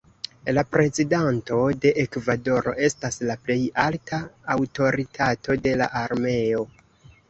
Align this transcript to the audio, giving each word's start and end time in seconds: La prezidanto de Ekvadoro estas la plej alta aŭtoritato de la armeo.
La 0.57 0.61
prezidanto 0.75 1.59
de 1.83 1.91
Ekvadoro 2.05 2.75
estas 2.89 3.23
la 3.31 3.39
plej 3.45 3.61
alta 3.87 4.23
aŭtoritato 4.59 5.63
de 5.69 5.81
la 5.85 5.95
armeo. 6.07 6.71